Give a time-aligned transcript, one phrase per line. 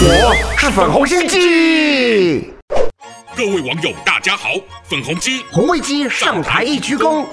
[0.00, 2.52] 我是粉红心机。
[3.36, 4.48] 各位网友，大家好，
[4.82, 7.24] 粉红鸡红卫鸡上台一鞠躬。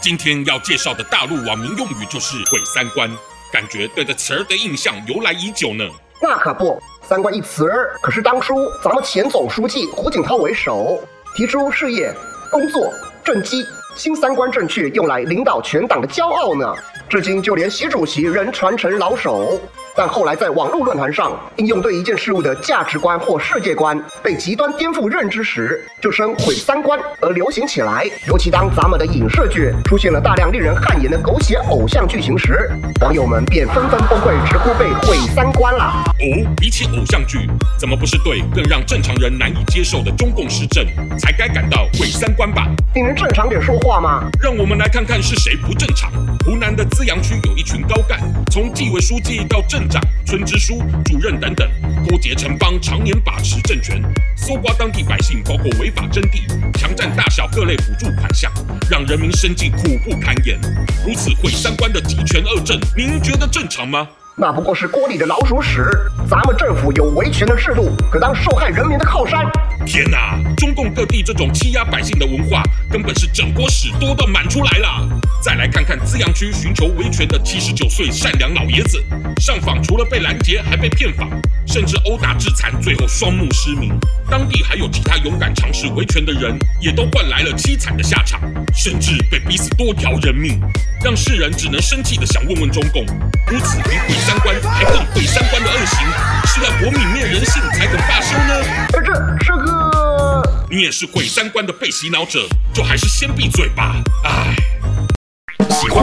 [0.00, 3.08] 今天要介绍的大陆网民用语就是“毁三观”，
[3.52, 5.84] 感觉对这词儿的印象由来已久呢。
[6.20, 11.00] 那可不，三观一词儿可是当初咱们前总书记胡锦涛为首，
[11.36, 12.12] 提出事业、
[12.50, 12.92] 工作、
[13.24, 13.64] 政绩
[13.94, 16.74] 新三观正确，用来领导全党的骄傲呢。
[17.08, 19.60] 至今就连习主席仍传承老手。
[19.96, 28.08] 但后来在网络论坛上应用对一件事物的价值观或世界观被极端颠覆认知时，就称毁三观而流行起来。
[28.28, 36.04] 尤其当咱们的影视剧出现了大量令人汗颜的狗血偶像剧情时，网友们便纷纷崩溃，直呼被毁三观了。
[36.20, 40.86] 哦，比起偶像剧，怎么不是对更让正常人难以接受的中共施政
[41.18, 42.68] 才该感到毁三观吧？
[42.94, 44.30] 你能正常点说话吗？
[44.40, 46.12] 让我们来看看是谁不正常。
[46.46, 48.18] 湖南的资阳区有一群高干，
[48.50, 51.70] 从纪委书记到镇长、村支书、主任等等，
[52.10, 54.02] 勾结城邦，常年把持政权，
[54.36, 56.42] 搜刮当地百姓，包括违法征地、
[56.76, 58.50] 强占大小各类补助款项，
[58.90, 60.58] 让人民生计苦不堪言。
[61.06, 64.08] 如此毁三观的极权恶政，您觉得正常吗？
[64.36, 65.88] 那不过是锅里的老鼠屎。
[66.28, 69.46] 咱们政府有维权的制度，可当受害人民的靠山。
[69.86, 70.36] 天哪！
[70.56, 75.08] 中共各地这种欺压百姓的文化，根本是整锅屎多到满出来了。
[75.40, 79.02] 再来看看资阳区寻求维权的七十九岁善良老爷子，
[79.40, 81.30] 上访除了被拦截，还被骗访，
[81.66, 83.96] 甚至殴打致残，最后双目失明。
[84.28, 88.40] 当地还有其他勇敢尝试维权的人，也都换来了凄惨的下场，
[88.74, 90.60] 甚至被逼死多条人命，
[91.04, 93.06] 让世人只能生气的想问问中共：
[93.46, 96.06] 如此比毁三观还更毁三观的恶行，
[96.46, 98.64] 是要多泯灭人性才肯罢休呢？
[98.90, 99.00] 这
[99.46, 102.40] 这个，你也是毁三观的被洗脑者，
[102.74, 103.94] 就还是先闭嘴吧。
[104.24, 104.54] 唉，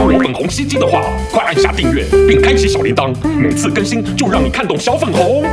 [0.06, 5.44] 我粉红心机的话，快按下订阅并开启小铃铛，每次更新就让你看懂小粉红。